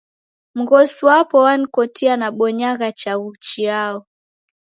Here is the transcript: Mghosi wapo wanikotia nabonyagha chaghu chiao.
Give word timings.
Mghosi 0.57 0.99
wapo 1.07 1.35
wanikotia 1.45 2.13
nabonyagha 2.17 2.89
chaghu 2.99 3.29
chiao. 3.45 3.99